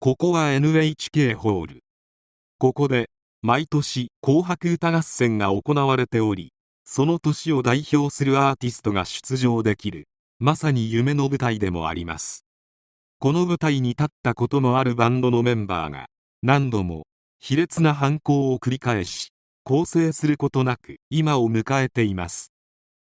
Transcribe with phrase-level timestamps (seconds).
[0.00, 1.82] ここは NHK ホール。
[2.60, 3.10] ここで
[3.42, 6.52] 毎年紅白歌合戦が行われており
[6.84, 10.06] その年を代表するアーティストが出場できる
[10.38, 12.44] まさに夢の舞台でもあります。
[13.18, 16.06] この舞台に立ったことのあるバンドのメンバーが
[16.44, 17.08] 何度も
[17.40, 19.30] 卑劣な犯行を繰り返し
[19.64, 22.52] 更生することなく今を迎えています。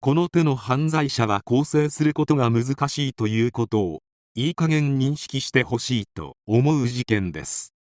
[0.00, 4.00] この手の犯罪者は更生することが難しいということを
[4.34, 7.74] いい加減認識してほしいと思う事件です。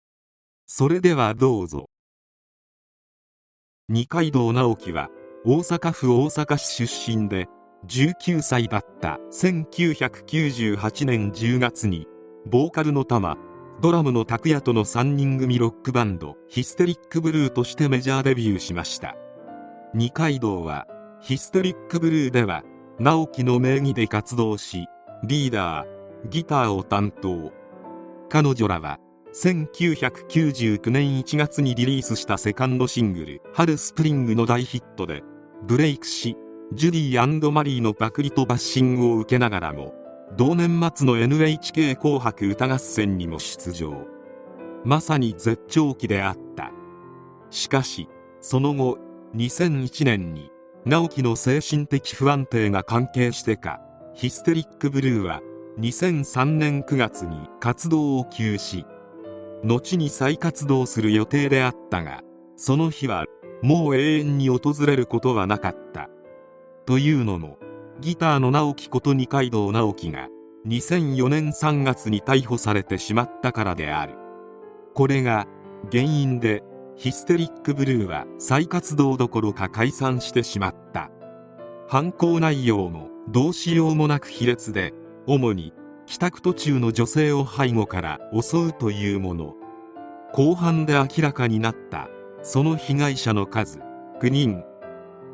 [0.68, 1.90] それではどうぞ。
[3.88, 5.10] 二階堂直樹は
[5.46, 7.48] 大阪府大阪市出身で
[7.88, 12.06] 19歳だった1998年10月に
[12.46, 13.38] ボーカルの玉
[13.82, 19.16] ドラムの拓也との3人組ロックバンドヒステリックブルーとしてメジャーデビューしました。
[19.94, 20.86] 二階堂は
[21.22, 22.64] ヒステリックブルーでは
[23.00, 24.88] 直樹の名義で活動し
[25.24, 27.52] リーダーギターを担当。
[28.30, 29.00] 彼女らは
[29.34, 35.24] 1999年1月にリリースしたセカンドシングル「春スプリング」の大ヒットで
[35.68, 36.38] ブレイクし
[36.74, 39.94] ジュディマリーのパクリとバッシングを受けながらも
[40.38, 44.06] 同年末の NHK 紅白歌合戦にも出場。
[44.84, 46.72] まさに絶頂期であった。
[47.50, 48.08] しかし
[48.40, 48.98] その後
[49.36, 50.50] 2001年に
[50.86, 53.80] 直樹の精神的不安定が関係してか
[54.14, 55.42] ヒステリックブルーは
[55.82, 58.86] 2003年9月に活動を休止。
[59.64, 62.22] 後に再活動する予定であったが
[62.56, 63.26] その日は
[63.64, 66.08] もう永遠に訪れることはなかった。
[66.86, 67.58] というのも
[68.00, 70.28] ギターの直樹こと二階堂直樹が
[70.68, 74.14] 2004年3月に逮捕されてしまったからである。
[74.94, 75.48] これが
[75.92, 76.62] 原因で
[76.96, 81.10] ヒステリックブルーは再活動どころか解散してしまった。
[81.88, 84.94] 犯行内容もどうしようもなく卑劣で
[85.28, 85.74] 主に
[86.12, 89.56] 帰宅途中の女性を背後から襲うというもの。
[90.34, 92.10] 後半で明らかになった
[92.44, 93.80] その被害者の数。
[94.20, 94.62] 9人。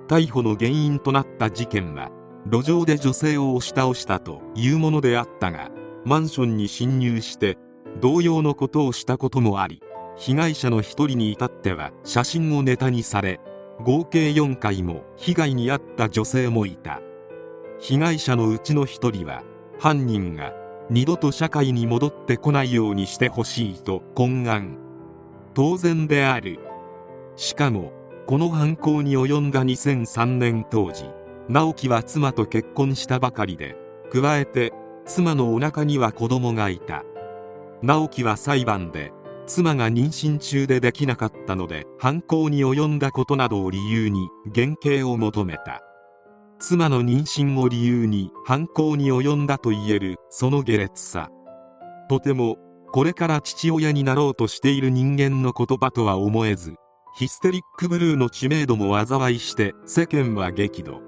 [0.08, 2.12] 逮捕の原因となった事件は
[2.46, 5.72] 路上で女性を押し倒したというものであったが
[6.06, 7.58] マンションに侵入して
[8.00, 9.82] 同様のことをしたこともあり
[10.16, 13.40] 被害者の一人に至っては写真をネタにされ
[13.84, 17.02] 合計4回も被害に遭った女性もいた。
[17.80, 19.42] 被害者のうちの一人は
[19.80, 20.54] 犯人が
[20.90, 24.78] 二度と社会に戻ってこないようにしてほしいと懇願。
[25.54, 26.60] 当然である。
[27.36, 27.92] しかも
[28.26, 31.06] この犯行に及んだ2003年当時
[31.50, 33.76] 直樹は妻と結婚したばかりで
[34.12, 34.74] 加えて
[35.06, 37.04] 妻のお腹には子供がいた。
[37.82, 39.12] 直樹は裁判で
[39.46, 45.87] 妻が妊娠中でできなかったので犯行に及んだことなどを理由に減刑を求めた。
[46.60, 51.30] 妻の妊娠を理由に犯行に及んだと言えるその下劣さ。
[52.10, 52.58] とても
[52.92, 56.76] これから父親になろうとしている人間の言葉とは思えず
[57.18, 61.02] ヒステリックブルーの知名度も災いして世間は激怒。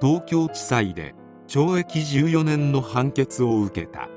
[0.00, 1.14] 東京地裁で
[1.48, 4.08] 懲役14年の判決を受けた。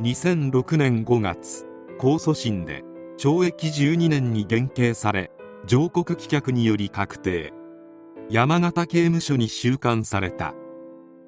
[0.00, 1.66] 2006年5月
[1.98, 2.84] 控訴審で
[3.18, 5.30] 懲役12年に減刑され
[5.66, 7.52] 上告棄却により確定。
[8.30, 10.54] 山形刑務所に収監された。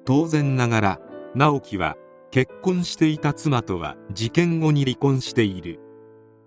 [0.05, 0.99] 当然ながら
[1.35, 1.97] 直樹は
[2.31, 5.81] 結婚していた妻とは事件後に離婚している。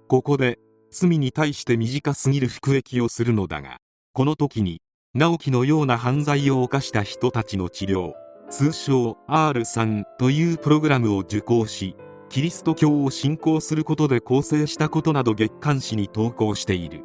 [0.09, 0.59] ここで
[0.91, 3.79] 罪に対して短すぎる服役をするのだが
[4.15, 4.81] この時に
[5.15, 8.13] 直樹のような犯罪を犯した人たちの治療
[8.49, 11.97] 通称 R3 というプログラムを受講し
[12.31, 17.05] キリスト教を信仰することで構成したことなど月刊誌に投稿している。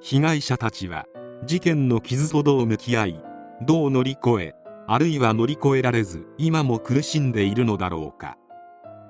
[0.00, 1.06] 被害者たちは
[1.44, 3.20] 事件の傷とどう向き合い
[3.66, 4.54] どう乗り越え
[4.88, 8.36] あるいは乗り越えられず今も苦しんでいるのだろうか。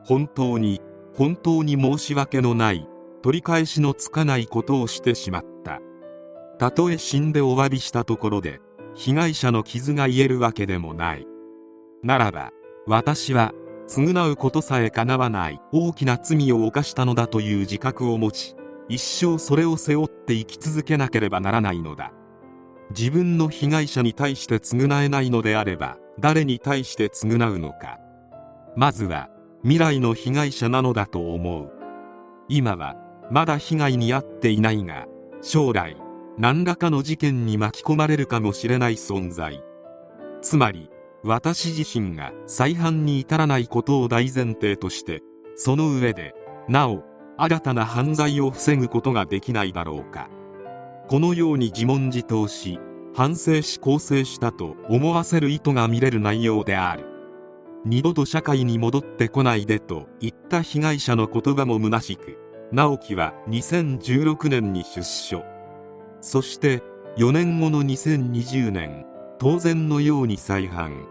[0.04, 0.80] 本当に
[1.14, 2.88] 本当に申し訳のない
[3.22, 5.80] 取り返しのつかないことをしてしまった。
[6.58, 8.60] たとえ死んでお詫びしたところで
[8.94, 11.26] 被害者の傷が癒えるわけでもない。
[12.02, 12.52] ならば
[12.86, 13.52] 私は
[13.88, 18.55] 償うことさえかなわない大きな罪を犯したのだという自覚を持ち
[18.88, 22.12] 一生それを背負って生き続けなければならないのだ。
[22.90, 27.98] 自分の被害者に対して償えないのであれば誰に対して償うのか。
[28.76, 29.28] まずは
[29.62, 31.72] 未来の被害者なのだと思う。
[32.48, 32.96] 今は
[33.30, 35.06] まだ被害に遭っていないが
[35.42, 35.96] 将来
[36.38, 39.62] 何らかの事件に巻き込まれるかもしれない存在。
[40.42, 40.90] つまり
[41.24, 45.22] 私自身が再犯に至らないことを大前提として
[45.56, 46.34] その上で
[46.68, 47.02] なお
[47.38, 50.28] 新たな犯罪を防ぐことができないだろうか。
[51.08, 52.80] このように自問自答し
[53.14, 57.06] 反省し更生したと思わせる意図が見れる内容である。
[57.84, 62.38] 二度と社会に戻ってこないでと言った被害者の言葉も虚しく
[62.72, 65.44] 直樹は2016年に出所。
[66.20, 66.82] そして
[67.16, 69.06] 4年後の2020年
[69.38, 71.06] 当然のように再犯。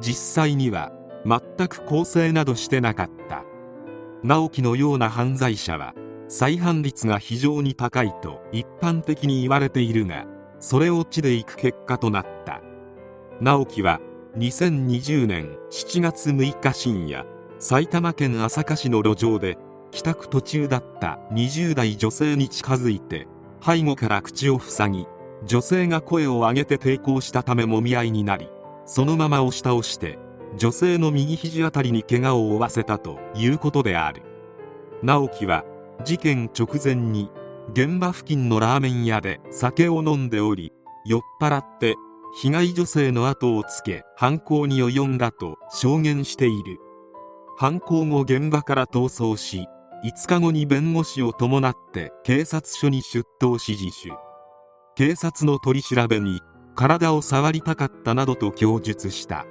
[0.00, 0.92] 実際には
[1.24, 3.45] 全く更生などしてなかった。
[4.26, 5.94] 直樹のような犯罪者は
[6.28, 10.26] 再犯率が非常に高いと一般的に言われているが
[10.58, 12.60] それを地でいく結果となった。
[13.40, 14.00] 直樹は
[14.38, 17.26] 2020年7月6日深夜
[17.58, 19.58] 埼玉県朝霞市の路上で
[19.92, 23.28] 帰宅途中だった20代女性に近づいて
[23.62, 25.06] 背後から口を塞ぎ
[25.44, 28.48] 女性が声を上げて抵抗したためもみ合いになり
[28.86, 30.18] そのまま押し倒して
[30.56, 34.22] 女性の右肘あたりに怪我を負わせたということである。
[35.02, 35.64] 直樹は
[36.04, 37.30] 事件直前に
[37.72, 40.72] 現場付近のラーメン屋で酒を飲んでおり
[41.04, 41.94] 酔っ払って
[42.40, 46.78] 被害女性の後をつけ犯行に及んだと証言している。
[47.58, 49.66] 犯行後現場から逃走し
[50.04, 54.14] 5日後に弁護士を伴って警察署に出頭し自首
[54.94, 56.40] 警察の取り調べに
[56.74, 59.46] 体を触りたかったなどと供述した。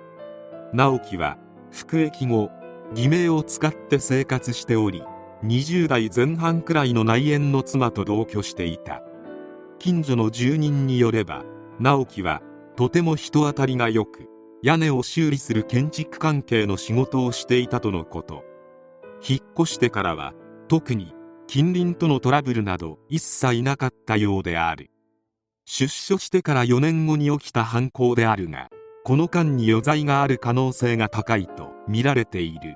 [0.75, 1.38] 直樹は
[1.72, 2.51] 服役後
[2.94, 5.04] 偽名を使って生活しており
[5.44, 9.01] 20代前半くらいの内縁の妻と同居していた。
[9.80, 11.44] 近所の住人によれば
[11.80, 12.42] 直樹は
[12.75, 14.27] とても人当たりが良く
[14.63, 18.44] 屋根を修理する建築関係の仕事をしていたとのこと。
[19.28, 20.33] 引っ越してからは
[20.68, 21.13] 特に
[21.48, 24.92] 近隣とのトラブルなど一切なかったようである。
[25.66, 28.69] 出所してから4年後に起きた犯行であるが
[29.06, 32.75] この間に余罪がある可能性が高いと見られている。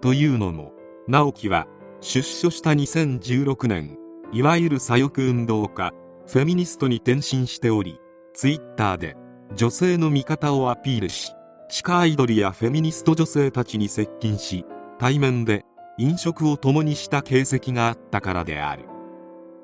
[0.00, 0.72] というのも
[1.06, 1.66] 直樹は
[2.00, 3.98] 出所した2016年
[4.32, 5.92] いわゆる左翼運動家
[6.26, 8.00] フェミニストに転身しており
[8.32, 9.14] ツイッターで
[9.54, 11.32] 女性の味方をアピールし
[11.68, 14.64] 地下アイドルやフェミニスト女性たちに接近し
[14.98, 15.66] 対面で
[15.98, 18.86] 飲食を共にした形跡があったからである。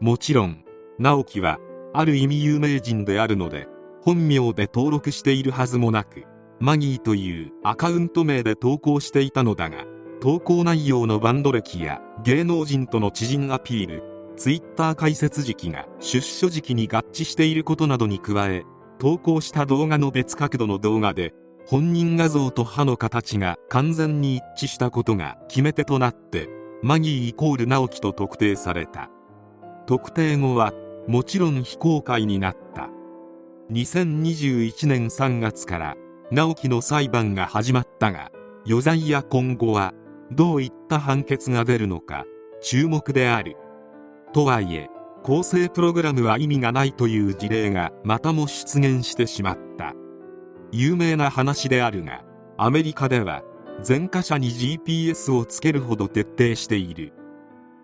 [0.00, 0.64] もちろん
[0.98, 1.58] 直樹は
[1.94, 3.68] ある意味有名人であるので
[4.02, 6.24] 本名で登録しているはずもなく
[6.60, 9.84] マギーというアカウント名で投稿していたのだが
[10.20, 14.02] 投稿内容のバンド歴や芸能人との知人アピール
[14.36, 18.64] ツイッター開設時期が出所時期に合致していることなどに加え
[18.98, 21.34] 投稿した動画の別角度の動画で
[21.66, 26.48] 本人画像と歯の形が完全に一致したことが決め手となって
[26.82, 29.10] マギーイコール直樹と特定された。
[29.86, 30.72] 特定後は
[31.06, 32.88] もちろん非公開になった。
[33.70, 35.96] 2021年3月から
[36.30, 38.30] 直樹の裁判が始まったが
[38.66, 39.92] 余罪や今後は
[40.32, 42.24] どういった判決が出るのか
[42.62, 43.56] 注目である。
[44.32, 44.88] とはいえ
[45.22, 49.92] 構成プログラムは意味がないという事例がまたも出現してしまった。
[50.72, 52.24] 有名な話であるが
[52.56, 53.42] アメリカでは
[53.86, 57.12] 前科者に GPS をつけるほど徹底している。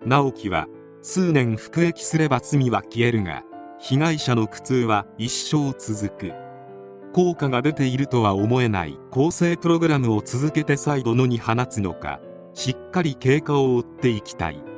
[0.07, 0.67] 直樹は
[1.03, 3.43] 数年服役すれば罪は消えるが
[3.87, 6.33] 被害者の苦痛は一生続く。
[7.13, 12.19] 効果が出ているとは思えない更生プログラムを続けて再度野に放つのか
[12.55, 14.74] しっかり経過を追っていきたい。